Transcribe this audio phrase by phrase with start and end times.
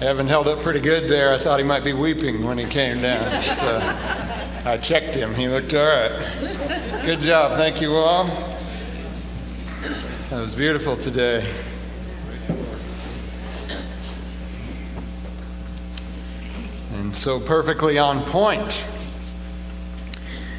[0.00, 1.32] Evan held up pretty good there.
[1.32, 3.42] I thought he might be weeping when he came down.
[3.56, 3.80] So
[4.64, 5.34] I checked him.
[5.34, 7.02] He looked all right.
[7.04, 7.58] Good job.
[7.58, 8.26] Thank you all.
[10.30, 11.52] That was beautiful today.
[16.92, 18.84] And so perfectly on point.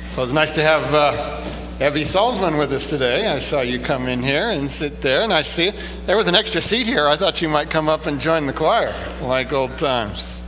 [0.10, 1.42] So it's nice to have uh,
[1.82, 3.28] Evie Salzman with us today.
[3.28, 5.72] I saw you come in here and sit there, and I see
[6.06, 7.08] there was an extra seat here.
[7.08, 10.44] I thought you might come up and join the choir like old times.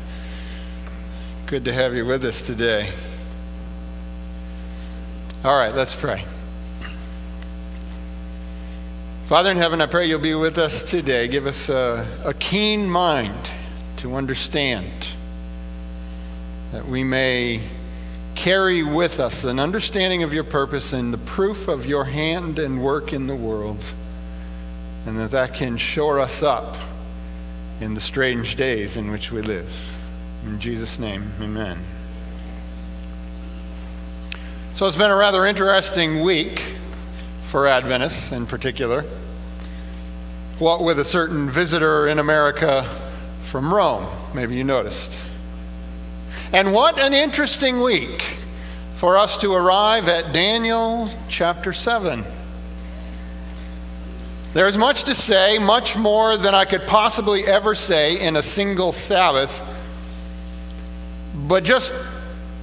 [1.45, 2.91] Good to have you with us today.
[5.45, 6.25] All right, let's pray.
[9.27, 11.30] Father in heaven, I pray you'll be with us today.
[11.30, 13.50] Give us a, a keen mind
[13.98, 14.91] to understand
[16.73, 17.61] that we may
[18.41, 22.84] carry with us an understanding of your purpose and the proof of your hand and
[22.84, 23.86] work in the world,
[25.05, 26.76] and that that can shore us up
[27.80, 29.72] in the strange days in which we live.
[30.44, 31.78] In Jesus' name, amen.
[34.73, 36.64] So it's been a rather interesting week
[37.44, 39.05] for Adventists in particular.
[40.58, 42.89] What with a certain visitor in America
[43.44, 45.20] from Rome, maybe you noticed.
[46.53, 48.23] And what an interesting week
[48.95, 52.25] for us to arrive at Daniel chapter 7.
[54.53, 58.91] There's much to say, much more than I could possibly ever say in a single
[58.91, 59.63] Sabbath.
[61.33, 61.93] But just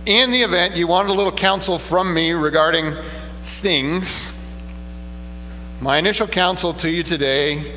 [0.04, 2.94] in the event you wanted a little counsel from me regarding
[3.42, 4.30] things,
[5.80, 7.72] my initial counsel to you today,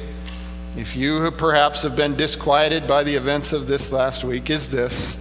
[0.75, 5.15] if you perhaps have been disquieted by the events of this last week, is this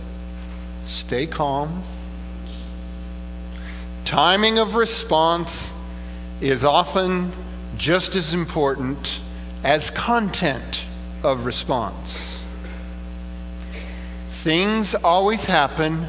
[0.91, 1.83] stay calm.
[4.05, 5.72] Timing of response
[6.41, 7.30] is often
[7.77, 9.20] just as important
[9.62, 10.84] as content
[11.22, 12.42] of response.
[14.28, 16.08] Things always happen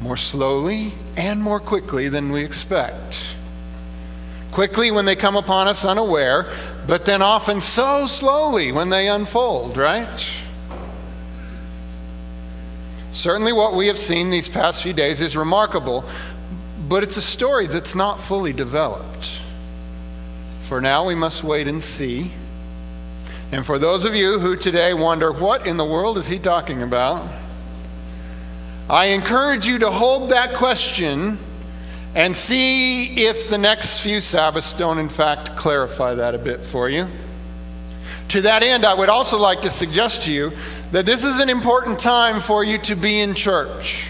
[0.00, 3.18] more slowly and more quickly than we expect.
[4.52, 6.50] Quickly when they come upon us unaware,
[6.86, 10.41] but then often so slowly when they unfold, right?
[13.12, 16.04] Certainly, what we have seen these past few days is remarkable,
[16.88, 19.38] but it's a story that's not fully developed.
[20.62, 22.30] For now, we must wait and see.
[23.52, 26.82] And for those of you who today wonder, what in the world is he talking
[26.82, 27.28] about?
[28.88, 31.38] I encourage you to hold that question
[32.14, 36.88] and see if the next few Sabbaths don't, in fact, clarify that a bit for
[36.88, 37.08] you.
[38.28, 40.52] To that end, I would also like to suggest to you
[40.92, 44.08] that this is an important time for you to be in church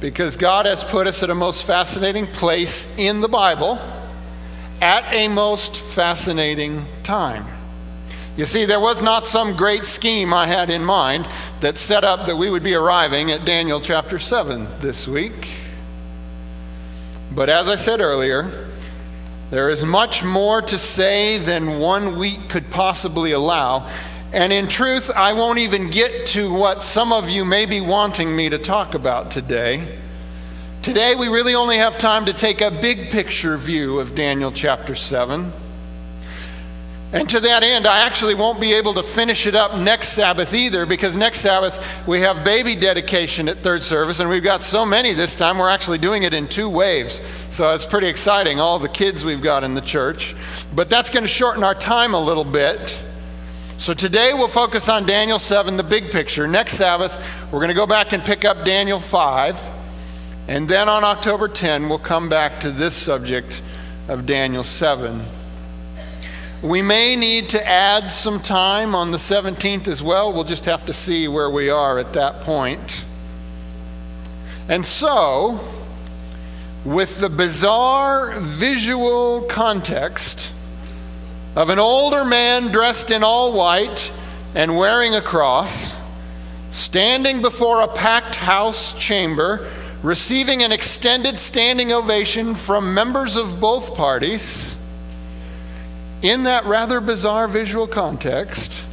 [0.00, 3.80] because God has put us at a most fascinating place in the Bible
[4.80, 7.46] at a most fascinating time.
[8.36, 11.28] You see, there was not some great scheme I had in mind
[11.60, 15.50] that set up that we would be arriving at Daniel chapter 7 this week.
[17.32, 18.68] But as I said earlier,
[19.50, 23.88] there is much more to say than one week could possibly allow.
[24.32, 28.34] And in truth, I won't even get to what some of you may be wanting
[28.34, 29.98] me to talk about today.
[30.80, 34.94] Today, we really only have time to take a big picture view of Daniel chapter
[34.94, 35.52] 7.
[37.12, 40.54] And to that end, I actually won't be able to finish it up next Sabbath
[40.54, 44.86] either because next Sabbath we have baby dedication at third service, and we've got so
[44.86, 47.20] many this time, we're actually doing it in two waves.
[47.50, 50.34] So it's pretty exciting, all the kids we've got in the church.
[50.74, 52.98] But that's going to shorten our time a little bit.
[53.82, 56.46] So today we'll focus on Daniel 7, the big picture.
[56.46, 57.18] Next Sabbath,
[57.50, 59.60] we're going to go back and pick up Daniel 5.
[60.46, 63.60] And then on October 10, we'll come back to this subject
[64.06, 65.20] of Daniel 7.
[66.62, 70.32] We may need to add some time on the 17th as well.
[70.32, 73.04] We'll just have to see where we are at that point.
[74.68, 75.58] And so,
[76.84, 80.52] with the bizarre visual context
[81.54, 84.12] of an older man dressed in all white
[84.54, 85.94] and wearing a cross,
[86.70, 89.70] standing before a packed house chamber,
[90.02, 94.76] receiving an extended standing ovation from members of both parties
[96.22, 98.84] in that rather bizarre visual context,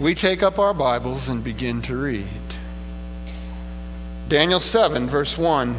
[0.00, 2.26] we take up our Bibles and begin to read.
[4.28, 5.76] Daniel 7, verse 1.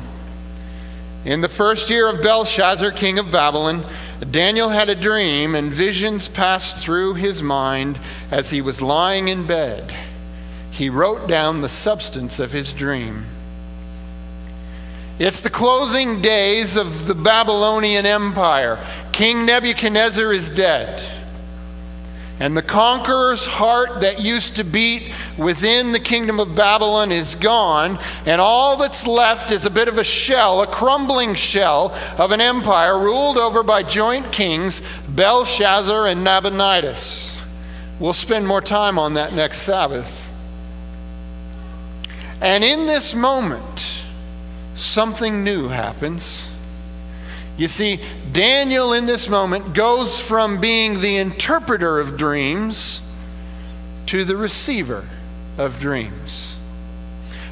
[1.24, 3.86] In the first year of Belshazzar, king of Babylon,
[4.30, 8.00] Daniel had a dream, and visions passed through his mind
[8.31, 9.94] as he was lying in bed.
[10.71, 13.25] He wrote down the substance of his dream.
[15.19, 18.83] It's the closing days of the Babylonian Empire.
[19.12, 21.23] King Nebuchadnezzar is dead.
[22.44, 27.98] And the conqueror's heart that used to beat within the kingdom of Babylon is gone,
[28.25, 32.42] and all that's left is a bit of a shell, a crumbling shell of an
[32.42, 37.40] empire ruled over by joint kings Belshazzar and Nabonidus.
[37.98, 40.30] We'll spend more time on that next Sabbath.
[42.42, 44.04] And in this moment,
[44.75, 46.52] something new happens.
[47.57, 48.00] You see,
[48.31, 53.01] Daniel in this moment goes from being the interpreter of dreams
[54.07, 55.07] to the receiver
[55.57, 56.57] of dreams.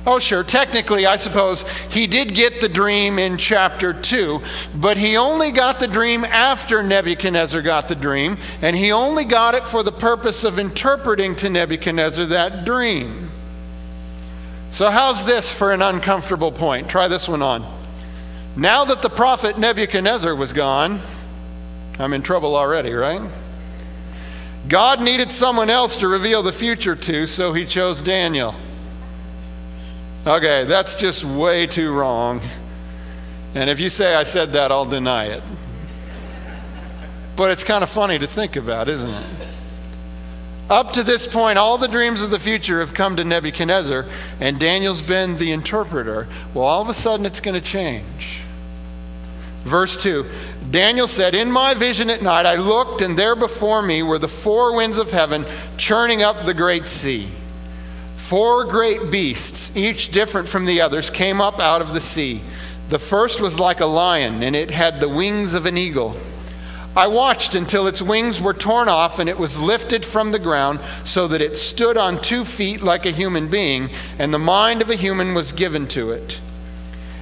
[0.05, 4.41] Oh, sure, technically, I suppose he did get the dream in chapter 2,
[4.73, 9.53] but he only got the dream after Nebuchadnezzar got the dream, and he only got
[9.53, 13.29] it for the purpose of interpreting to Nebuchadnezzar that dream.
[14.71, 16.89] So, how's this for an uncomfortable point?
[16.89, 17.80] Try this one on.
[18.55, 20.99] Now that the prophet Nebuchadnezzar was gone,
[21.97, 23.21] I'm in trouble already, right?
[24.67, 28.55] God needed someone else to reveal the future to, so he chose Daniel.
[30.27, 32.41] Okay, that's just way too wrong.
[33.55, 35.43] And if you say I said that, I'll deny it.
[37.35, 39.40] But it's kind of funny to think about, isn't it?
[40.71, 44.05] Up to this point, all the dreams of the future have come to Nebuchadnezzar,
[44.39, 46.29] and Daniel's been the interpreter.
[46.53, 48.39] Well, all of a sudden, it's going to change.
[49.65, 50.25] Verse 2
[50.69, 54.29] Daniel said, In my vision at night, I looked, and there before me were the
[54.29, 55.45] four winds of heaven
[55.75, 57.27] churning up the great sea.
[58.15, 62.41] Four great beasts, each different from the others, came up out of the sea.
[62.87, 66.15] The first was like a lion, and it had the wings of an eagle.
[66.95, 70.81] I watched until its wings were torn off and it was lifted from the ground
[71.05, 74.89] so that it stood on two feet like a human being, and the mind of
[74.89, 76.41] a human was given to it.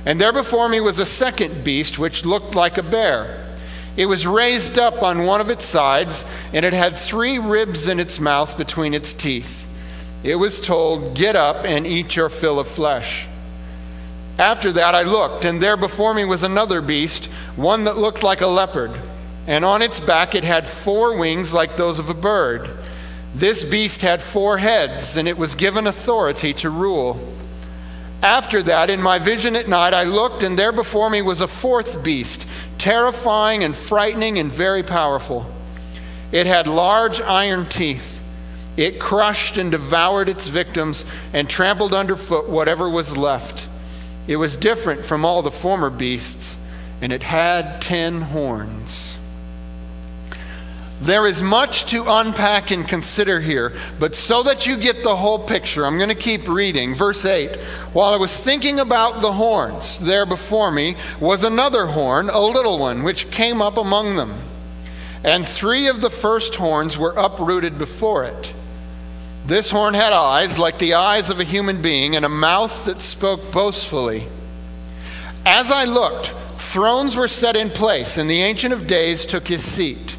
[0.07, 3.45] And there before me was a second beast which looked like a bear.
[3.95, 7.99] It was raised up on one of its sides, and it had three ribs in
[7.99, 9.67] its mouth between its teeth.
[10.23, 13.27] It was told, Get up and eat your fill of flesh.
[14.39, 17.25] After that I looked, and there before me was another beast,
[17.55, 18.99] one that looked like a leopard
[19.49, 22.69] and on its back it had four wings like those of a bird.
[23.33, 27.19] This beast had four heads, and it was given authority to rule.
[28.21, 31.47] After that, in my vision at night, I looked, and there before me was a
[31.47, 32.45] fourth beast,
[32.77, 35.51] terrifying and frightening and very powerful.
[36.31, 38.21] It had large iron teeth.
[38.77, 43.67] It crushed and devoured its victims and trampled underfoot whatever was left.
[44.27, 46.55] It was different from all the former beasts,
[47.01, 49.18] and it had ten horns.
[51.01, 55.39] There is much to unpack and consider here, but so that you get the whole
[55.39, 56.93] picture, I'm going to keep reading.
[56.93, 57.55] Verse 8
[57.93, 62.77] While I was thinking about the horns, there before me was another horn, a little
[62.79, 64.41] one, which came up among them.
[65.23, 68.53] And three of the first horns were uprooted before it.
[69.45, 73.01] This horn had eyes like the eyes of a human being, and a mouth that
[73.01, 74.27] spoke boastfully.
[75.45, 79.63] As I looked, thrones were set in place, and the Ancient of Days took his
[79.63, 80.17] seat.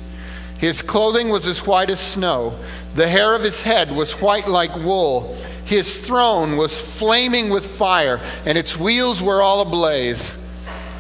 [0.61, 2.55] His clothing was as white as snow.
[2.95, 5.35] The hair of his head was white like wool.
[5.65, 10.35] His throne was flaming with fire, and its wheels were all ablaze.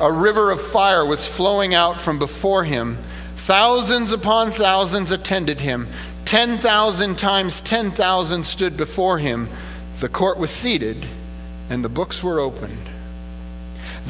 [0.00, 2.96] A river of fire was flowing out from before him.
[3.36, 5.88] Thousands upon thousands attended him.
[6.24, 9.50] 10,000 times 10,000 stood before him.
[10.00, 11.05] The court was seated,
[11.69, 12.90] and the books were opened.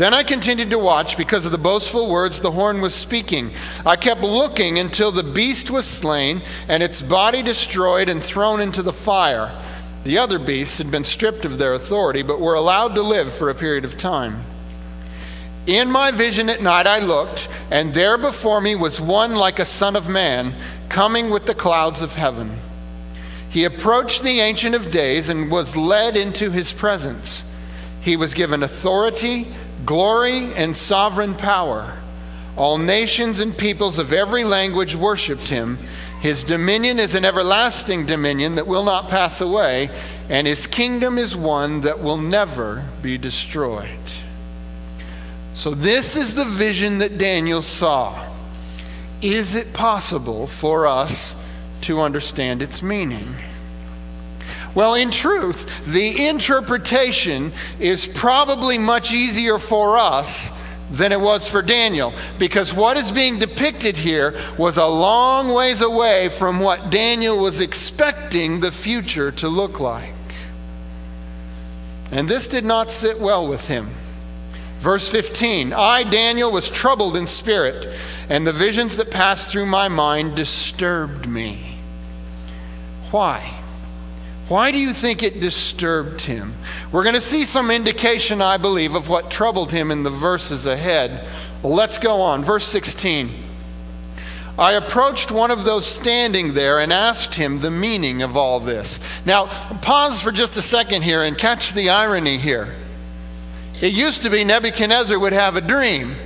[0.01, 3.51] Then I continued to watch because of the boastful words the horn was speaking.
[3.85, 8.81] I kept looking until the beast was slain and its body destroyed and thrown into
[8.81, 9.55] the fire.
[10.05, 13.51] The other beasts had been stripped of their authority, but were allowed to live for
[13.51, 14.43] a period of time.
[15.67, 19.67] In my vision at night I looked, and there before me was one like a
[19.67, 20.55] son of man,
[20.89, 22.53] coming with the clouds of heaven.
[23.51, 27.45] He approached the Ancient of Days and was led into his presence.
[28.01, 29.47] He was given authority
[29.85, 31.97] glory and sovereign power.
[32.57, 35.79] All nations and peoples of every language worshiped him.
[36.21, 39.89] His dominion is an everlasting dominion that will not pass away,
[40.29, 43.89] and his kingdom is one that will never be destroyed.
[45.55, 48.27] So, this is the vision that Daniel saw.
[49.23, 51.35] Is it possible for us
[51.83, 53.35] to understand its meaning?
[54.75, 60.51] Well, in truth, the interpretation is probably much easier for us
[60.91, 65.81] than it was for Daniel because what is being depicted here was a long ways
[65.81, 70.15] away from what Daniel was expecting the future to look like.
[72.13, 73.89] And this did not sit well with him.
[74.81, 77.87] Verse 15 I, Daniel, was troubled in spirit,
[78.29, 81.77] and the visions that passed through my mind disturbed me.
[83.11, 83.60] Why?
[84.51, 86.55] Why do you think it disturbed him?
[86.91, 90.67] We're going to see some indication, I believe, of what troubled him in the verses
[90.67, 91.25] ahead.
[91.63, 92.43] Let's go on.
[92.43, 93.31] Verse 16.
[94.59, 98.99] I approached one of those standing there and asked him the meaning of all this.
[99.25, 99.47] Now,
[99.83, 102.75] pause for just a second here and catch the irony here.
[103.81, 106.17] It used to be Nebuchadnezzar would have a dream,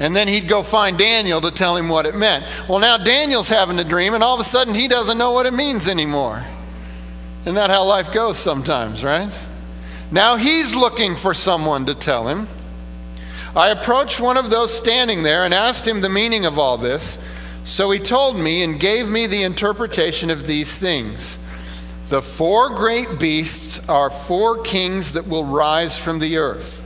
[0.00, 2.44] and then he'd go find Daniel to tell him what it meant.
[2.68, 5.46] Well, now Daniel's having a dream, and all of a sudden he doesn't know what
[5.46, 6.44] it means anymore.
[7.48, 9.32] Isn't that how life goes sometimes, right?
[10.10, 12.46] Now he's looking for someone to tell him.
[13.56, 17.18] I approached one of those standing there and asked him the meaning of all this.
[17.64, 21.38] So he told me and gave me the interpretation of these things.
[22.10, 26.84] The four great beasts are four kings that will rise from the earth.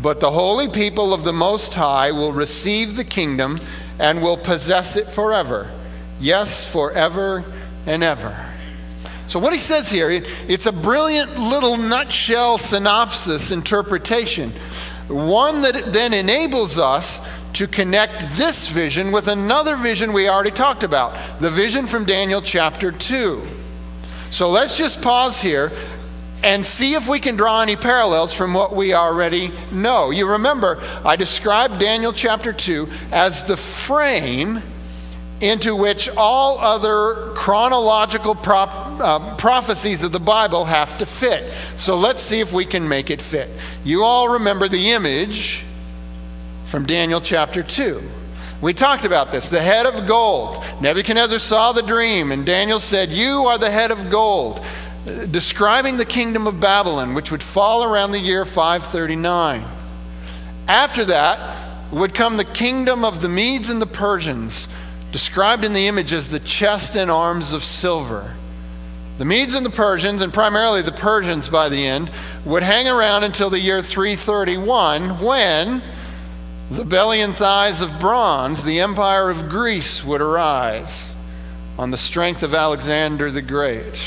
[0.00, 3.58] But the holy people of the Most High will receive the kingdom
[3.98, 5.68] and will possess it forever.
[6.20, 7.42] Yes, forever
[7.84, 8.51] and ever.
[9.32, 14.50] So, what he says here, it's a brilliant little nutshell synopsis interpretation,
[15.08, 20.82] one that then enables us to connect this vision with another vision we already talked
[20.82, 23.42] about the vision from Daniel chapter 2.
[24.30, 25.72] So, let's just pause here
[26.42, 30.10] and see if we can draw any parallels from what we already know.
[30.10, 34.60] You remember, I described Daniel chapter 2 as the frame
[35.42, 41.52] into which all other chronological prop, uh, prophecies of the Bible have to fit.
[41.76, 43.50] So let's see if we can make it fit.
[43.82, 45.64] You all remember the image
[46.66, 48.00] from Daniel chapter 2.
[48.60, 49.48] We talked about this.
[49.48, 50.64] The head of gold.
[50.80, 54.64] Nebuchadnezzar saw the dream, and Daniel said, You are the head of gold,
[55.32, 59.64] describing the kingdom of Babylon, which would fall around the year 539.
[60.68, 61.58] After that
[61.90, 64.68] would come the kingdom of the Medes and the Persians
[65.12, 68.34] described in the image as the chest and arms of silver.
[69.18, 72.10] The Medes and the Persians, and primarily the Persians by the end,
[72.44, 75.82] would hang around until the year 331 when
[76.70, 81.12] the belly and thighs of bronze, the empire of Greece, would arise
[81.78, 84.00] on the strength of Alexander the Great.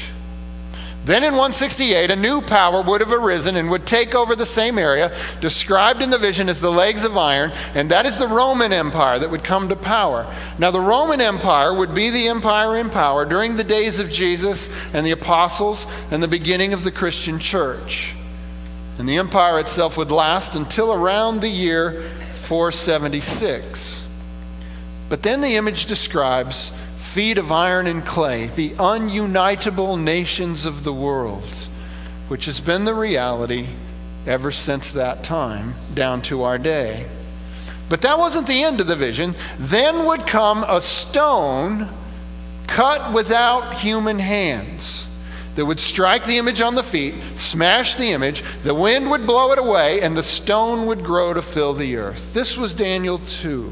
[1.05, 4.79] Then in 168, a new power would have arisen and would take over the same
[4.79, 8.74] area, described in the vision as the legs of iron, and that is the Roman
[8.74, 10.25] Empire that would come to power.
[10.57, 14.67] Now, the Roman Empire would be the empire in power during the days of Jesus
[14.95, 18.15] and the apostles and the beginning of the Christian church.
[18.97, 22.01] And the empire itself would last until around the year
[22.33, 24.01] 476.
[25.07, 26.71] But then the image describes
[27.15, 31.45] feet of iron and clay, the ununitable nations of the world,
[32.27, 33.65] which has been the reality
[34.27, 37.05] ever since that time down to our day.
[37.88, 39.34] But that wasn't the end of the vision.
[39.57, 41.88] Then would come a stone
[42.67, 45.07] cut without human hands
[45.55, 49.53] that would strike the image on the feet, smash the image, the wind would blow
[49.53, 52.34] it away, and the stone would grow to fill the earth.
[52.34, 53.72] This was Daniel 2.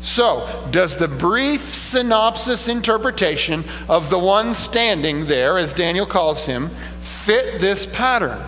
[0.00, 6.70] So, does the brief synopsis interpretation of the one standing there, as Daniel calls him,
[7.00, 8.40] fit this pattern?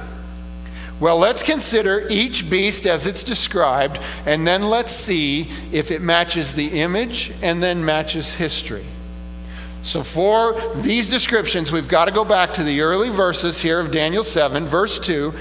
[1.00, 6.54] Well, let's consider each beast as it's described, and then let's see if it matches
[6.54, 8.84] the image and then matches history.
[9.82, 13.90] So, for these descriptions, we've got to go back to the early verses here of
[13.90, 15.32] Daniel 7, verse 2.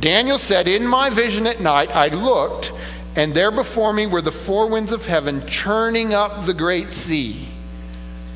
[0.00, 2.72] Daniel said, In my vision at night, I looked
[3.16, 7.48] and there before me were the four winds of heaven churning up the great sea.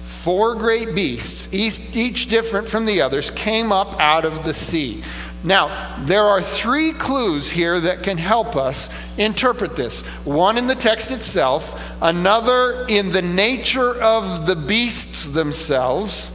[0.04, 5.02] Four great beasts, each, different from the others, came up out of the sea.
[5.45, 10.75] Now, there are three clues here that can help us interpret this one in the
[10.75, 16.33] text itself, another in the nature of the beasts themselves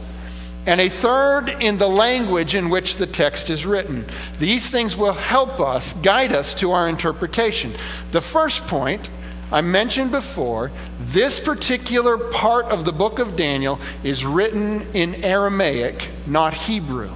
[0.66, 4.04] and a third in the language in which the text is written.
[4.38, 7.72] These things will help us, guide us to our interpretation.
[8.12, 9.10] The first point
[9.50, 16.08] I mentioned before, this particular part of the book of Daniel is written in Aramaic,
[16.26, 17.10] not Hebrew.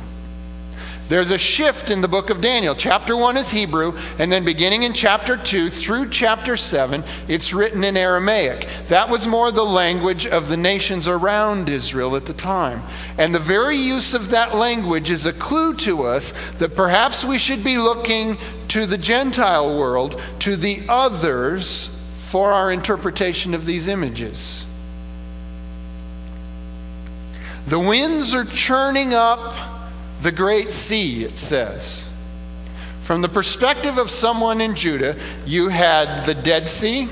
[1.09, 2.75] There's a shift in the book of Daniel.
[2.75, 7.85] Chapter 1 is Hebrew, and then beginning in chapter 2 through chapter 7, it's written
[7.85, 8.67] in Aramaic.
[8.89, 12.83] That was more the language of the nations around Israel at the time.
[13.19, 17.39] And the very use of that language is a clue to us that perhaps we
[17.39, 18.37] should be looking
[18.69, 24.67] to the Gentile world, to the others, for our interpretation of these images.
[27.69, 29.76] The winds are churning up
[30.27, 32.09] the great sea, it says.
[33.03, 35.15] From the perspective of someone in Judah,
[35.45, 37.09] you had the Dead Sea,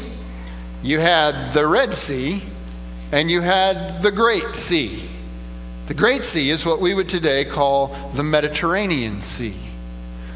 [0.82, 2.42] you had the Red Sea,
[3.12, 5.08] and you had the Great Sea.
[5.86, 9.54] The Great Sea is what we would today call the Mediterranean Sea.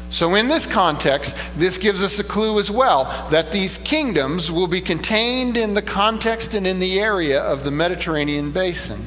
[0.09, 4.67] So, in this context, this gives us a clue as well that these kingdoms will
[4.67, 9.05] be contained in the context and in the area of the Mediterranean basin.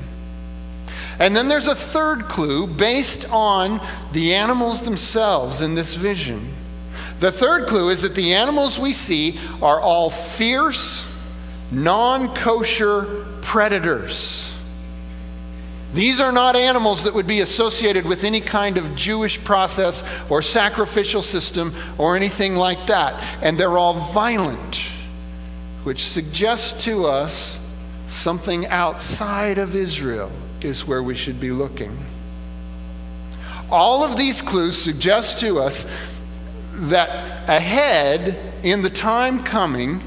[1.19, 3.81] And then there's a third clue based on
[4.13, 6.53] the animals themselves in this vision.
[7.21, 11.09] The third clue is that the animals we see are all fierce,
[11.71, 14.53] non kosher predators.
[15.95, 20.41] These are not animals that would be associated with any kind of Jewish process or
[20.41, 23.23] sacrificial system or anything like that.
[23.43, 24.77] And they're all violent,
[25.85, 27.61] which suggests to us
[28.07, 30.33] something outside of Israel
[30.65, 31.97] is where we should be looking.
[33.71, 35.87] All of these clues suggest to us
[36.75, 40.01] that ahead in the time coming,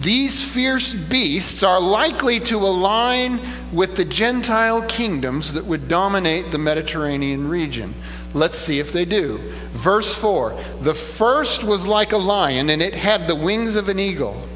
[0.00, 3.40] these fierce beasts are likely to align
[3.72, 7.94] with the Gentile kingdoms that would dominate the Mediterranean region.
[8.34, 9.38] Let's see if they do.
[9.72, 13.98] Verse 4 The first was like a lion, and it had the wings of an
[13.98, 14.46] eagle.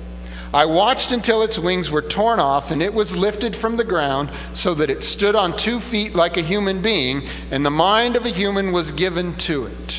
[0.52, 4.30] I watched until its wings were torn off, and it was lifted from the ground
[4.52, 8.26] so that it stood on two feet like a human being, and the mind of
[8.26, 9.96] a human was given to it.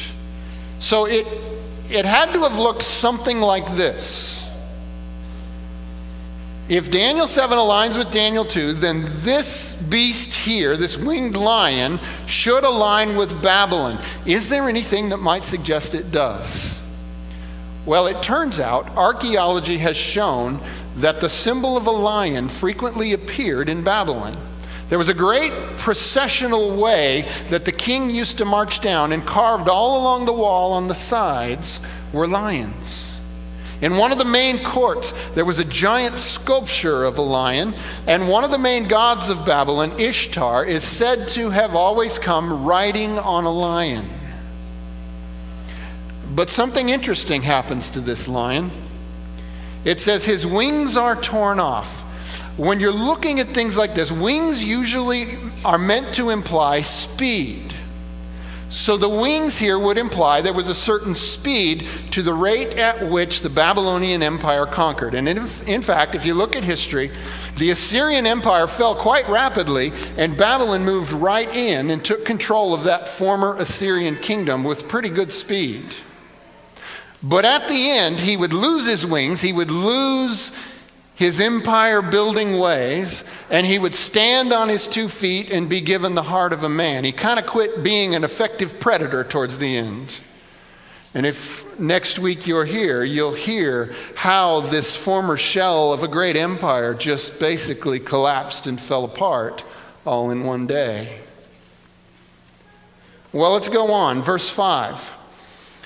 [0.79, 1.25] So it,
[1.89, 4.45] it had to have looked something like this.
[6.67, 12.63] If Daniel 7 aligns with Daniel 2, then this beast here, this winged lion, should
[12.63, 13.99] align with Babylon.
[14.25, 16.80] Is there anything that might suggest it does?
[17.85, 20.59] Well, it turns out archaeology has shown
[20.97, 24.37] that the symbol of a lion frequently appeared in Babylon.
[24.89, 29.67] There was a great processional way that the king used to march down, and carved
[29.67, 31.79] all along the wall on the sides
[32.13, 33.17] were lions.
[33.81, 37.73] In one of the main courts, there was a giant sculpture of a lion,
[38.05, 42.63] and one of the main gods of Babylon, Ishtar, is said to have always come
[42.63, 44.07] riding on a lion.
[46.31, 48.71] But something interesting happens to this lion.
[49.83, 52.01] It says his wings are torn off.
[52.57, 57.73] When you're looking at things like this, wings usually are meant to imply speed.
[58.69, 63.05] So the wings here would imply there was a certain speed to the rate at
[63.09, 65.13] which the Babylonian Empire conquered.
[65.13, 67.11] And in, in, fact, if you look at history,
[67.57, 72.83] the Assyrian Empire fell quite rapidly, and Babylon moved right in and took control of
[72.83, 75.83] that former Assyrian kingdom with pretty good speed.
[77.23, 80.51] But at the end, he would lose his wings, he would lose
[81.15, 86.15] his empire building ways, and he would stand on his two feet and be given
[86.15, 87.03] the heart of a man.
[87.03, 90.11] He kind of quit being an effective predator towards the end.
[91.13, 96.35] And if next week you're here, you'll hear how this former shell of a great
[96.35, 99.63] empire just basically collapsed and fell apart
[100.05, 101.19] all in one day.
[103.31, 104.23] Well, let's go on.
[104.23, 105.13] Verse 5.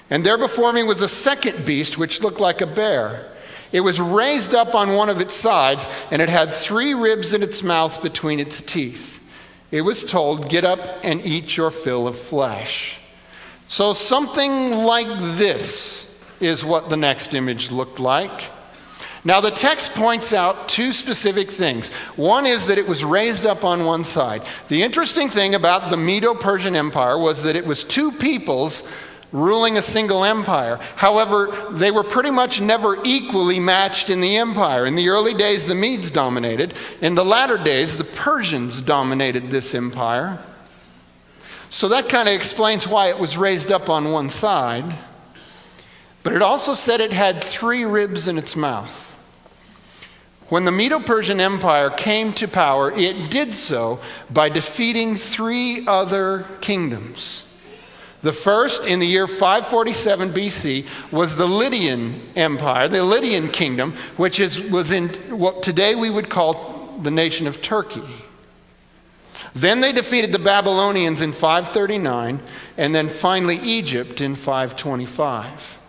[0.10, 3.32] And there before me was a second beast which looked like a bear.
[3.72, 7.44] It was raised up on one of its sides, and it had three ribs in
[7.44, 9.22] its mouth between its teeth.
[9.72, 13.00] It was told, Get up and eat your fill of flesh.
[13.68, 16.04] So, something like this
[16.40, 18.52] is what the next image looked like.
[19.24, 21.90] Now, the text points out two specific things.
[22.16, 24.44] One is that it was raised up on one side.
[24.68, 28.88] The interesting thing about the Medo Persian Empire was that it was two peoples
[29.32, 30.80] ruling a single empire.
[30.96, 34.86] However, they were pretty much never equally matched in the empire.
[34.86, 36.74] In the early days, the Medes dominated.
[37.02, 40.40] In the latter days, the Persians dominated this empire.
[41.70, 44.96] So that kind of explains why it was raised up on one side.
[46.24, 49.12] But it also said it had three ribs in its mouth.
[50.48, 54.00] When the Medo Persian Empire came to power, it did so
[54.32, 57.45] by defeating three other kingdoms.
[58.26, 64.40] The first, in the year 547 BC, was the Lydian Empire, the Lydian kingdom, which
[64.40, 68.02] is, was in what today we would call the nation of Turkey.
[69.54, 72.40] Then they defeated the Babylonians in 539,
[72.80, 75.80] and then finally Egypt in 525.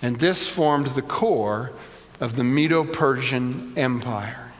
[0.00, 1.72] And this formed the core
[2.18, 4.52] of the Medo Persian Empire.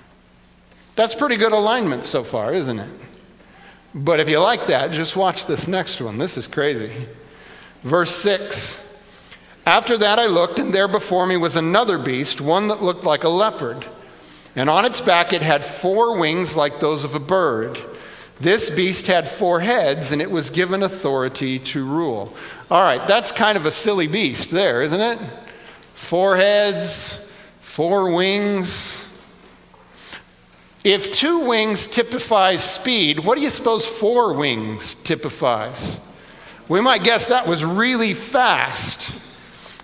[0.95, 2.91] That's pretty good alignment so far, isn't it?
[3.95, 6.19] But if you like that, just watch this next one.
[6.19, 6.93] This is crazy.
[7.83, 8.83] Verse 6
[9.65, 13.23] After that I looked, and there before me was another beast, one that looked like
[13.23, 13.87] a leopard.
[14.57, 17.79] And on its back it had four wings like those of a bird.
[18.41, 22.35] This beast had four heads, and it was given authority to rule.
[22.71, 25.19] All right, that's kind of a silly beast there, isn't it?
[25.95, 27.17] Four heads,
[27.61, 29.04] four wings.
[30.85, 35.99] If two wings typifies speed, what do you suppose four wings typifies?
[36.69, 39.15] We might guess that was really fast.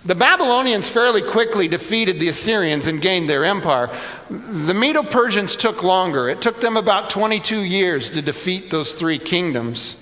[0.05, 3.89] The Babylonians fairly quickly defeated the Assyrians and gained their empire.
[4.29, 6.29] The Medo Persians took longer.
[6.29, 9.95] It took them about 22 years to defeat those three kingdoms.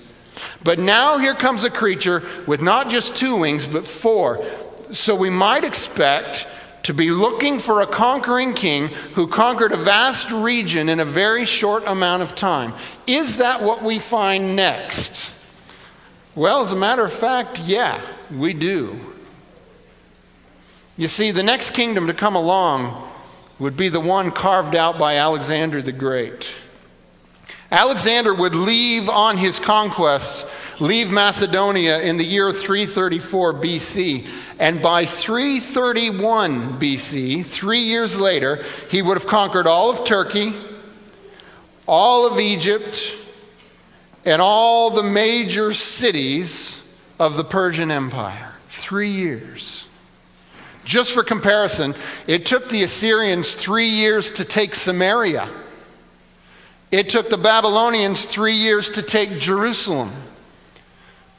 [0.62, 4.44] But now here comes a creature with not just two wings, but four.
[4.90, 6.46] So we might expect
[6.84, 11.44] to be looking for a conquering king who conquered a vast region in a very
[11.44, 12.72] short amount of time.
[13.06, 15.30] Is that what we find next?
[16.34, 18.00] Well, as a matter of fact, yeah,
[18.34, 18.98] we do.
[20.96, 23.08] You see, the next kingdom to come along
[23.58, 26.46] would be the one carved out by Alexander the Great.
[27.70, 30.44] Alexander would leave on his conquests
[30.80, 34.26] leave Macedonia in the year 334 BC.
[34.58, 40.54] And by 331 BC, three years later, he would have conquered all of Turkey,
[41.86, 43.16] all of Egypt,
[44.24, 46.76] and all the major cities
[47.18, 48.54] of the Persian Empire.
[48.68, 49.86] Three years.
[50.84, 51.94] Just for comparison,
[52.26, 55.48] it took the Assyrians three years to take Samaria.
[56.90, 60.12] It took the Babylonians three years to take Jerusalem.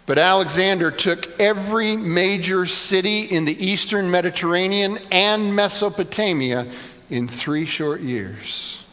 [0.05, 6.67] But Alexander took every major city in the eastern Mediterranean and Mesopotamia
[7.09, 8.83] in three short years.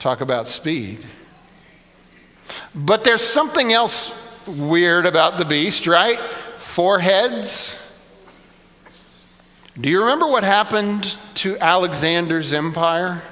[0.00, 0.98] Talk about speed.
[2.74, 4.12] But there's something else
[4.46, 6.20] weird about the beast, right?
[6.56, 7.80] Four heads.
[9.80, 13.22] Do you remember what happened to Alexander's empire?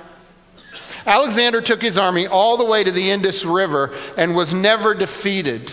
[1.06, 5.70] Alexander took his army all the way to the Indus River and was never defeated.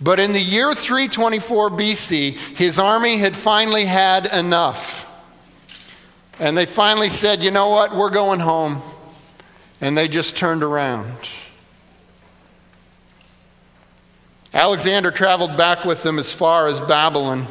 [0.00, 5.04] But in the year 324 BC, his army had finally had enough.
[6.38, 8.82] And they finally said, you know what, we're going home.
[9.80, 11.12] And they just turned around.
[14.52, 17.46] Alexander traveled back with them as far as Babylon.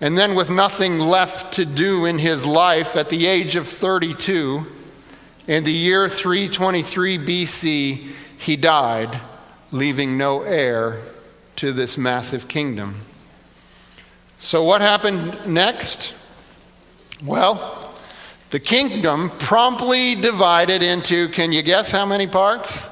[0.00, 4.66] And then, with nothing left to do in his life at the age of 32,
[5.46, 9.20] in the year 323 BC, he died,
[9.70, 11.02] leaving no heir
[11.56, 12.96] to this massive kingdom.
[14.38, 16.14] So, what happened next?
[17.24, 17.94] Well,
[18.50, 22.88] the kingdom promptly divided into, can you guess how many parts?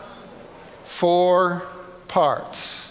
[0.84, 1.66] Four
[2.08, 2.90] parts,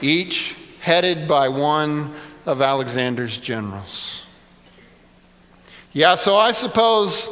[0.00, 2.14] each headed by one
[2.46, 4.24] of Alexander's generals.
[5.92, 7.28] Yeah, so I suppose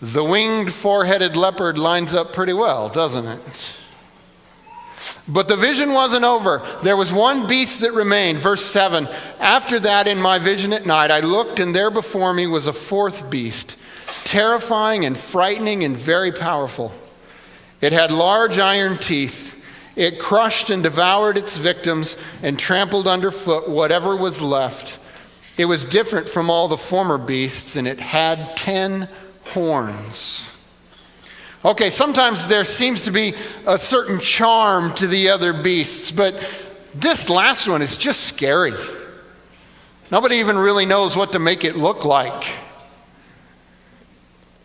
[0.00, 3.74] the winged four headed leopard lines up pretty well, doesn't it?
[5.28, 6.66] But the vision wasn't over.
[6.82, 8.38] There was one beast that remained.
[8.38, 9.08] Verse 7
[9.38, 12.72] After that, in my vision at night, I looked, and there before me was a
[12.72, 13.76] fourth beast,
[14.24, 16.92] terrifying and frightening and very powerful.
[17.80, 19.56] It had large iron teeth.
[19.96, 24.98] It crushed and devoured its victims and trampled underfoot whatever was left.
[25.58, 29.08] It was different from all the former beasts, and it had ten
[29.50, 30.50] horns.
[31.64, 33.34] Okay, sometimes there seems to be
[33.66, 36.42] a certain charm to the other beasts, but
[36.94, 38.74] this last one is just scary.
[40.10, 42.44] Nobody even really knows what to make it look like.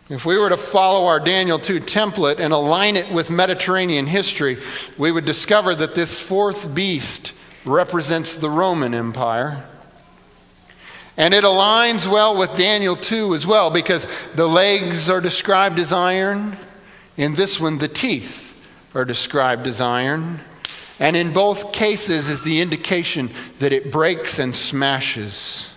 [0.08, 4.58] If we were to follow our Daniel 2 template and align it with Mediterranean history,
[4.98, 7.34] we would discover that this fourth beast
[7.66, 9.64] represents the Roman Empire.
[11.18, 15.94] And it aligns well with Daniel 2 as well because the legs are described as
[15.94, 16.58] iron,
[17.18, 18.52] in this one, the teeth
[18.94, 20.40] are described as iron.
[21.00, 25.70] And in both cases is the indication that it breaks and smashes.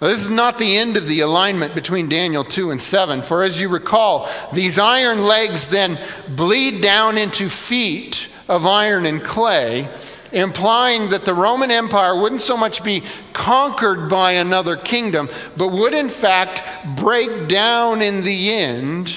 [0.00, 3.58] This is not the end of the alignment between Daniel 2 and 7, for as
[3.58, 9.88] you recall, these iron legs then bleed down into feet of iron and clay,
[10.34, 15.94] implying that the Roman Empire wouldn't so much be conquered by another kingdom, but would
[15.94, 16.64] in fact
[16.96, 19.14] break down in the end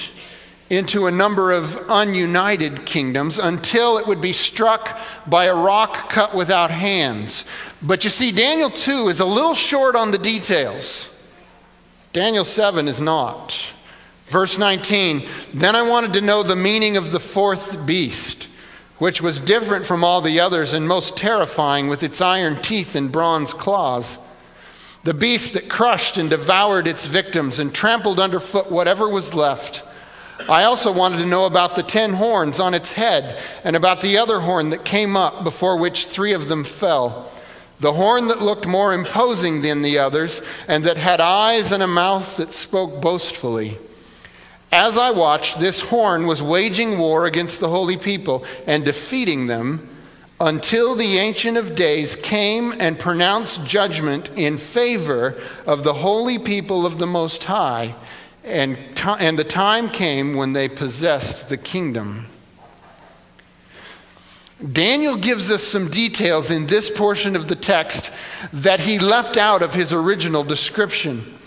[0.70, 6.34] into a number of ununited kingdoms until it would be struck by a rock cut
[6.34, 7.44] without hands.
[7.82, 11.10] But you see, Daniel 2 is a little short on the details.
[12.12, 13.72] Daniel 7 is not.
[14.26, 18.47] Verse 19 Then I wanted to know the meaning of the fourth beast
[18.98, 23.12] which was different from all the others and most terrifying with its iron teeth and
[23.12, 24.18] bronze claws.
[25.04, 29.84] The beast that crushed and devoured its victims and trampled underfoot whatever was left.
[30.48, 34.18] I also wanted to know about the ten horns on its head and about the
[34.18, 37.30] other horn that came up, before which three of them fell.
[37.80, 41.86] the horn that looked more imposing than the others, and that had eyes and a
[41.86, 43.78] mouth that spoke boastfully.
[44.70, 49.88] As I watched, this horn was waging war against the holy people and defeating them
[50.40, 55.34] until the Ancient of Days came and pronounced judgment in favor
[55.66, 57.94] of the holy people of the Most High.
[58.44, 62.26] And, t- and the time came when they possessed the kingdom.
[64.72, 68.10] Daniel gives us some details in this portion of the text
[68.52, 71.37] that he left out of his original description.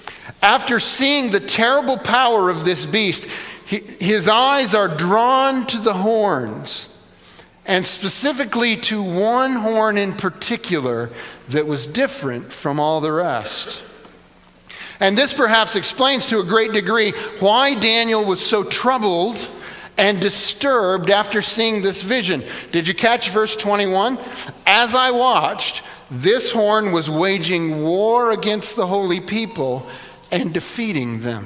[0.41, 3.27] After seeing the terrible power of this beast,
[3.65, 6.89] his eyes are drawn to the horns,
[7.65, 11.09] and specifically to one horn in particular
[11.49, 13.81] that was different from all the rest.
[14.99, 19.47] And this perhaps explains to a great degree why Daniel was so troubled
[19.97, 22.43] and disturbed after seeing this vision.
[22.71, 24.19] Did you catch verse 21?
[24.65, 29.87] As I watched, this horn was waging war against the holy people
[30.31, 31.45] and defeating them.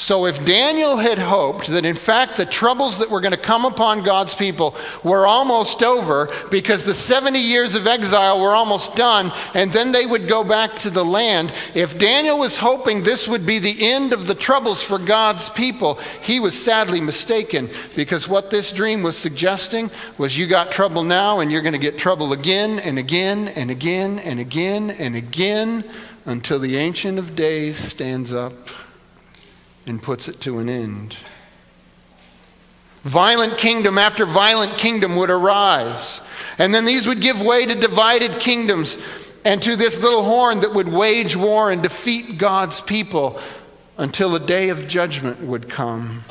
[0.00, 3.64] So, if Daniel had hoped that in fact the troubles that were going to come
[3.64, 9.32] upon God's people were almost over because the 70 years of exile were almost done
[9.54, 13.44] and then they would go back to the land, if Daniel was hoping this would
[13.44, 18.50] be the end of the troubles for God's people, he was sadly mistaken because what
[18.50, 22.32] this dream was suggesting was you got trouble now and you're going to get trouble
[22.32, 25.84] again and again and again and again and again
[26.24, 28.54] until the Ancient of Days stands up
[29.88, 31.16] and puts it to an end.
[33.02, 36.20] Violent kingdom after violent kingdom would arise.
[36.58, 38.98] And then these would give way to divided kingdoms
[39.44, 43.40] and to this little horn that would wage war and defeat God's people
[43.96, 46.22] until a day of judgment would come.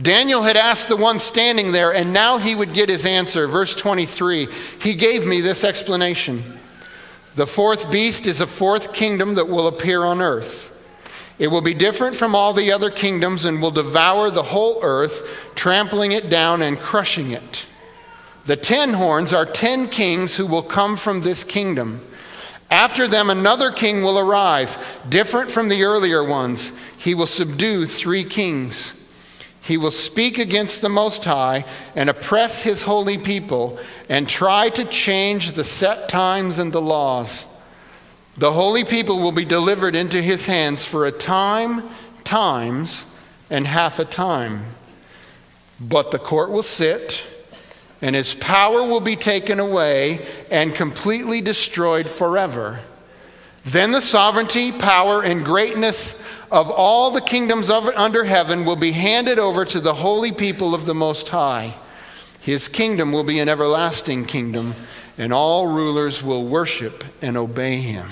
[0.00, 3.46] Daniel had asked the one standing there, and now he would get his answer.
[3.46, 4.48] Verse 23
[4.80, 6.42] He gave me this explanation
[7.34, 10.69] The fourth beast is a fourth kingdom that will appear on earth.
[11.40, 15.50] It will be different from all the other kingdoms and will devour the whole earth,
[15.54, 17.64] trampling it down and crushing it.
[18.44, 22.02] The ten horns are ten kings who will come from this kingdom.
[22.70, 24.76] After them, another king will arise,
[25.08, 26.74] different from the earlier ones.
[26.98, 28.92] He will subdue three kings.
[29.62, 31.64] He will speak against the Most High
[31.96, 33.78] and oppress his holy people
[34.10, 37.46] and try to change the set times and the laws.
[38.40, 41.86] The holy people will be delivered into his hands for a time,
[42.24, 43.04] times,
[43.50, 44.64] and half a time.
[45.78, 47.22] But the court will sit,
[48.00, 52.80] and his power will be taken away and completely destroyed forever.
[53.66, 56.18] Then the sovereignty, power, and greatness
[56.50, 60.74] of all the kingdoms of, under heaven will be handed over to the holy people
[60.74, 61.74] of the Most High.
[62.40, 64.74] His kingdom will be an everlasting kingdom
[65.18, 68.08] and all rulers will worship and obey him.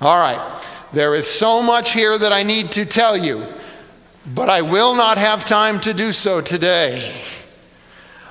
[0.00, 0.60] All right,
[0.92, 3.44] there is so much here that I need to tell you,
[4.26, 7.20] but I will not have time to do so today.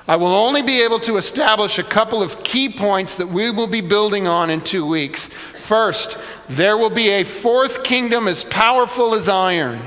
[0.08, 3.66] I will only be able to establish a couple of key points that we will
[3.66, 5.28] be building on in two weeks.
[5.28, 6.16] First,
[6.48, 9.80] there will be a fourth kingdom as powerful as iron.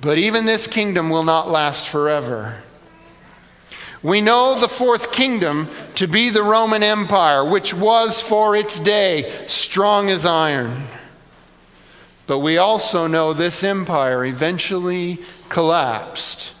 [0.00, 2.62] But even this kingdom will not last forever.
[4.02, 9.30] We know the fourth kingdom to be the Roman Empire, which was for its day
[9.46, 10.84] strong as iron.
[12.26, 16.52] But we also know this empire eventually collapsed.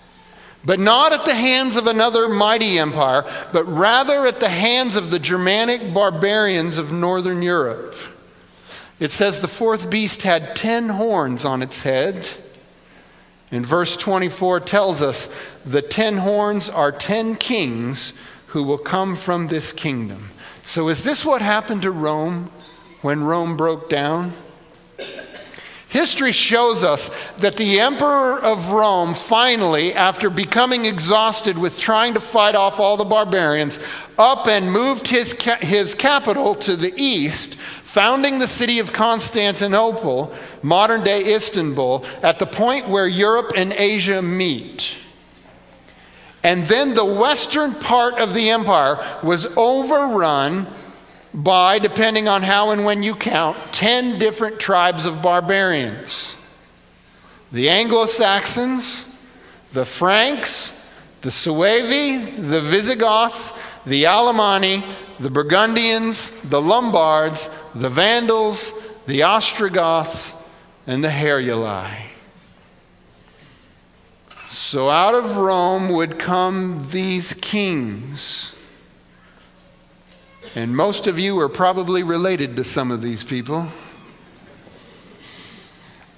[0.62, 5.10] But not at the hands of another mighty empire, but rather at the hands of
[5.10, 7.94] the Germanic barbarians of northern Europe.
[8.98, 12.28] It says the fourth beast had ten horns on its head
[13.50, 15.28] and verse 24 tells us
[15.64, 18.12] the ten horns are ten kings
[18.48, 20.30] who will come from this kingdom.
[20.62, 22.50] So, is this what happened to Rome
[23.02, 24.32] when Rome broke down?
[25.90, 32.20] History shows us that the emperor of Rome finally, after becoming exhausted with trying to
[32.20, 33.80] fight off all the barbarians,
[34.16, 37.56] up and moved his, ca- his capital to the east,
[37.90, 44.22] founding the city of Constantinople, modern day Istanbul, at the point where Europe and Asia
[44.22, 44.96] meet.
[46.44, 50.68] And then the western part of the empire was overrun
[51.34, 56.36] by, depending on how and when you count, 10 different tribes of barbarians
[57.50, 59.04] the Anglo Saxons,
[59.72, 60.72] the Franks,
[61.22, 63.52] the Suevi, the Visigoths,
[63.84, 64.84] the Alemanni,
[65.18, 68.72] the Burgundians, the Lombards, the Vandals,
[69.06, 70.34] the Ostrogoths,
[70.86, 72.06] and the Heruli.
[74.48, 78.54] So out of Rome would come these kings
[80.56, 83.68] And most of you are probably related to some of these people.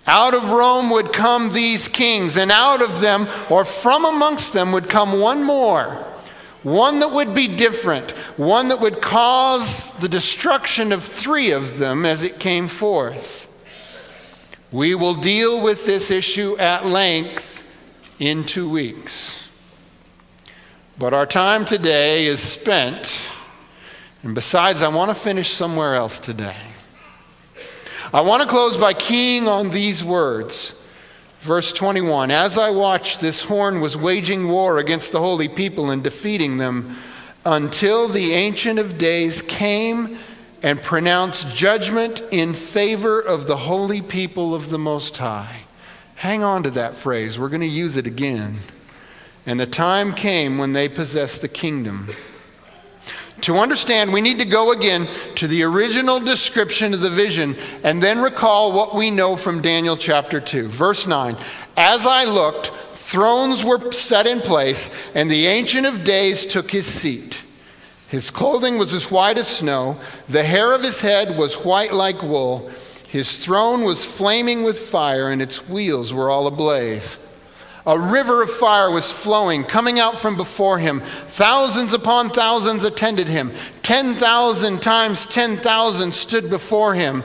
[0.06, 4.72] Out of Rome would come these kings, and out of them, or from amongst them,
[4.72, 6.04] would come one more.
[6.62, 12.06] One that would be different, one that would cause the destruction of three of them
[12.06, 13.48] as it came forth.
[14.70, 17.62] We will deal with this issue at length
[18.18, 19.48] in two weeks.
[20.98, 23.18] But our time today is spent,
[24.22, 26.56] and besides, I want to finish somewhere else today.
[28.14, 30.80] I want to close by keying on these words.
[31.42, 36.00] Verse 21 As I watched, this horn was waging war against the holy people and
[36.00, 36.96] defeating them
[37.44, 40.18] until the Ancient of Days came
[40.62, 45.62] and pronounced judgment in favor of the holy people of the Most High.
[46.14, 47.40] Hang on to that phrase.
[47.40, 48.58] We're going to use it again.
[49.44, 52.10] And the time came when they possessed the kingdom.
[53.42, 58.00] To understand, we need to go again to the original description of the vision and
[58.00, 60.68] then recall what we know from Daniel chapter 2.
[60.68, 61.36] Verse 9
[61.76, 66.86] As I looked, thrones were set in place, and the Ancient of Days took his
[66.86, 67.42] seat.
[68.06, 72.22] His clothing was as white as snow, the hair of his head was white like
[72.22, 72.70] wool.
[73.08, 77.18] His throne was flaming with fire, and its wheels were all ablaze.
[77.84, 81.00] A river of fire was flowing, coming out from before him.
[81.00, 83.52] Thousands upon thousands attended him.
[83.82, 87.24] 10,000 times 10,000 stood before him.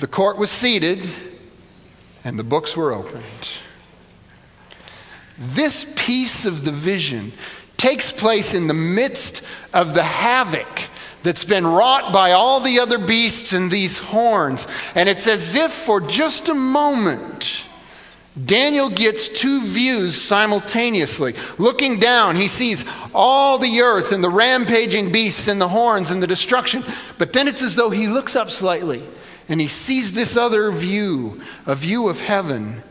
[0.00, 1.08] The court was seated,
[2.22, 3.24] and the books were opened.
[5.38, 7.32] This piece of the vision
[7.76, 10.88] takes place in the midst of the havoc
[11.22, 14.68] that's been wrought by all the other beasts and these horns.
[14.94, 17.63] And it's as if for just a moment,
[18.42, 21.34] Daniel gets two views simultaneously.
[21.56, 26.20] Looking down, he sees all the earth and the rampaging beasts and the horns and
[26.20, 26.82] the destruction.
[27.16, 29.02] But then it's as though he looks up slightly
[29.48, 32.82] and he sees this other view, a view of heaven,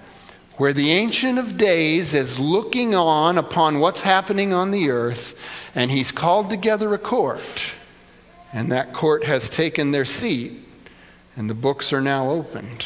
[0.58, 5.40] where the Ancient of Days is looking on upon what's happening on the earth,
[5.74, 7.74] and he's called together a court.
[8.54, 10.64] And that court has taken their seat,
[11.36, 12.86] and the books are now opened.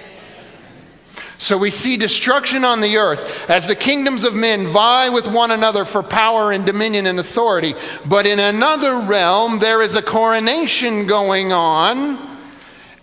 [1.41, 5.49] So we see destruction on the earth as the kingdoms of men vie with one
[5.49, 7.73] another for power and dominion and authority.
[8.05, 12.19] But in another realm, there is a coronation going on,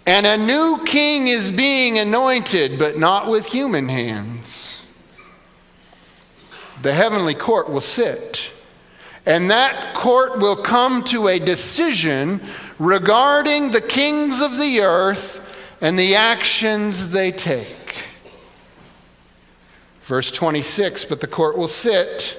[0.06, 4.86] and a new king is being anointed, but not with human hands.
[6.82, 8.52] The heavenly court will sit,
[9.26, 12.40] and that court will come to a decision
[12.78, 15.44] regarding the kings of the earth
[15.80, 17.77] and the actions they take.
[20.08, 22.34] Verse 26 But the court will sit,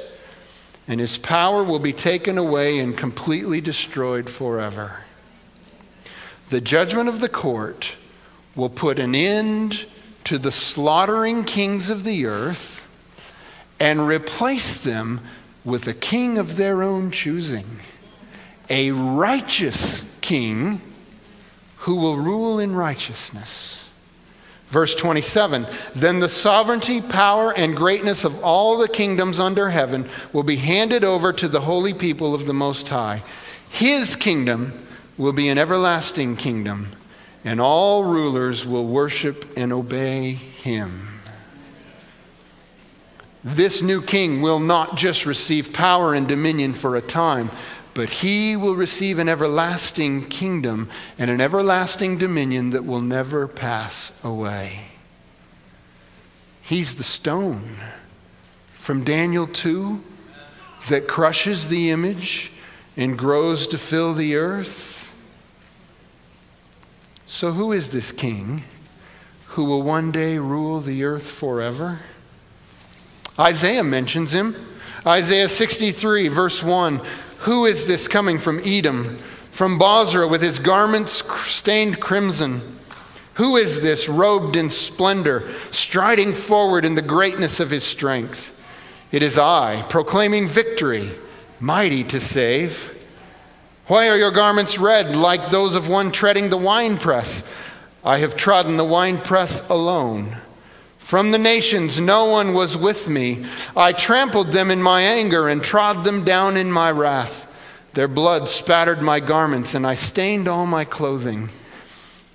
[0.88, 5.02] and his power will be taken away and completely destroyed forever.
[6.50, 7.96] The judgment of the court
[8.56, 9.86] will put an end
[10.24, 12.90] to the slaughtering kings of the earth
[13.80, 15.22] and replace them
[15.64, 17.82] with a king of their own choosing,
[18.68, 20.82] a righteous king
[21.78, 23.79] who will rule in righteousness.
[24.70, 30.44] Verse 27 Then the sovereignty, power, and greatness of all the kingdoms under heaven will
[30.44, 33.24] be handed over to the holy people of the Most High.
[33.70, 34.74] His kingdom
[35.18, 36.88] will be an everlasting kingdom,
[37.44, 41.08] and all rulers will worship and obey him.
[43.44, 47.50] This new king will not just receive power and dominion for a time,
[48.00, 54.14] but he will receive an everlasting kingdom and an everlasting dominion that will never pass
[54.24, 54.86] away.
[56.62, 57.76] He's the stone
[58.72, 60.02] from Daniel 2
[60.88, 62.54] that crushes the image
[62.96, 65.14] and grows to fill the earth.
[67.28, 68.64] So, who is this king
[69.48, 72.00] who will one day rule the earth forever?
[73.38, 74.56] Isaiah mentions him.
[75.06, 77.02] Isaiah 63, verse 1
[77.40, 79.18] who is this coming from Edom,
[79.52, 82.62] from Bozrah with his garments stained crimson?
[83.36, 88.56] Who is this robed in splendor, striding forward in the greatness of his strength?
[89.12, 91.12] It is I, proclaiming victory,
[91.60, 92.96] mighty to save.
[93.88, 97.50] Why are your garments red like those of one treading the winepress?
[98.04, 100.36] I have trodden the winepress alone.
[101.00, 103.46] From the nations, no one was with me.
[103.76, 107.48] I trampled them in my anger and trod them down in my wrath.
[107.94, 111.50] Their blood spattered my garments, and I stained all my clothing.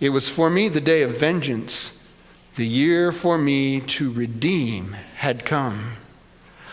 [0.01, 1.97] It was for me the day of vengeance.
[2.57, 5.93] The year for me to redeem had come.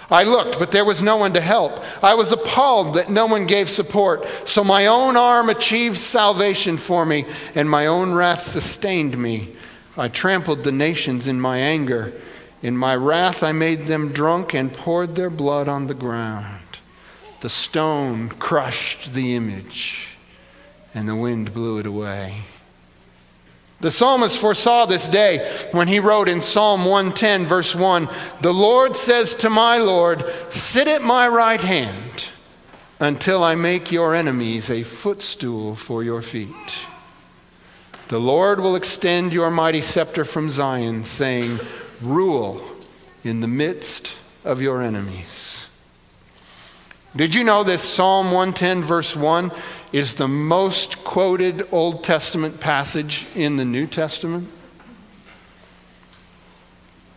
[0.09, 1.79] I looked, but there was no one to help.
[2.03, 4.27] I was appalled that no one gave support.
[4.47, 7.25] So my own arm achieved salvation for me,
[7.55, 9.53] and my own wrath sustained me.
[9.97, 12.13] I trampled the nations in my anger.
[12.61, 16.61] In my wrath, I made them drunk and poured their blood on the ground.
[17.41, 20.09] The stone crushed the image,
[20.93, 22.43] and the wind blew it away.
[23.81, 25.39] The psalmist foresaw this day
[25.71, 28.07] when he wrote in Psalm 110, verse 1
[28.41, 32.29] The Lord says to my Lord, Sit at my right hand
[32.99, 36.85] until I make your enemies a footstool for your feet.
[38.11, 41.59] The Lord will extend your mighty scepter from Zion, saying,
[42.01, 42.61] Rule
[43.23, 44.11] in the midst
[44.43, 45.67] of your enemies.
[47.15, 49.49] Did you know this Psalm 110, verse 1,
[49.93, 54.49] is the most quoted Old Testament passage in the New Testament?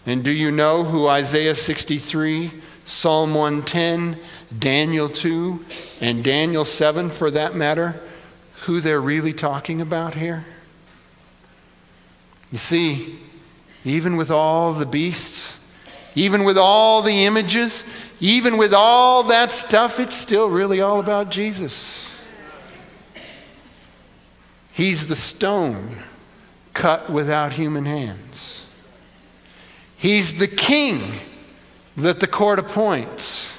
[0.07, 2.53] And do you know who Isaiah 63,
[2.85, 4.17] Psalm 110,
[4.57, 5.65] Daniel 2,
[6.01, 8.01] and Daniel 7, for that matter,
[8.67, 10.45] who they're really talking about here?
[12.55, 13.19] You see,
[13.85, 15.59] even with all the beasts,
[16.15, 17.83] even with all the images,
[18.21, 22.17] even with all that stuff, it's still really all about Jesus.
[24.71, 25.97] He's the stone
[26.75, 28.71] cut without human hands.
[29.97, 31.03] He's the king
[31.97, 33.59] that the court appoints.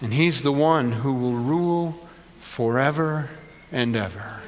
[0.00, 2.08] And he's the one who will rule
[2.40, 3.28] forever
[3.70, 4.40] and ever.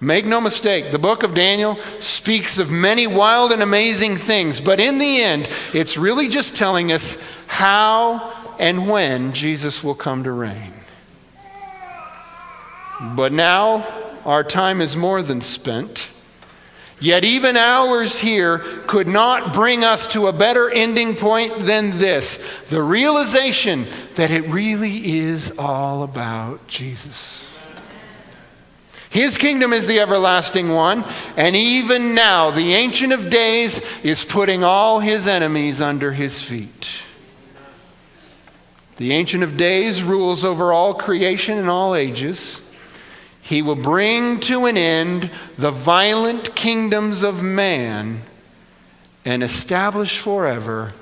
[0.00, 4.78] Make no mistake, the book of Daniel speaks of many wild and amazing things, but
[4.78, 10.32] in the end, it's really just telling us how and when Jesus will come to
[10.32, 10.74] reign.
[13.14, 13.86] But now,
[14.26, 16.08] our time is more than spent.
[16.98, 22.38] Yet, even hours here could not bring us to a better ending point than this
[22.68, 27.55] the realization that it really is all about Jesus.
[29.16, 31.02] His kingdom is the everlasting one,
[31.38, 36.86] and even now the Ancient of Days is putting all his enemies under his feet.
[38.98, 42.60] The Ancient of Days rules over all creation and all ages.
[43.40, 48.20] He will bring to an end the violent kingdoms of man
[49.24, 50.92] and establish forever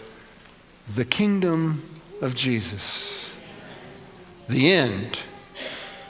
[0.88, 1.82] the kingdom
[2.22, 3.36] of Jesus.
[4.48, 5.18] The end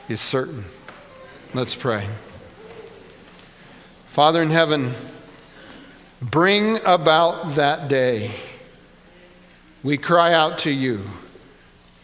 [0.06, 0.66] is certain.
[1.54, 2.08] Let's pray.
[4.06, 4.92] Father in heaven,
[6.20, 8.32] bring about that day.
[9.84, 11.02] We cry out to you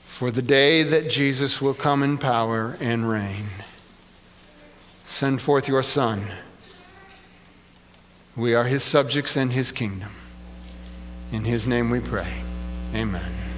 [0.05, 3.47] for the day that Jesus will come in power and reign.
[5.05, 6.23] Send forth your Son.
[8.37, 10.13] We are his subjects and his kingdom.
[11.33, 12.45] In his name we pray.
[12.95, 13.40] Amen.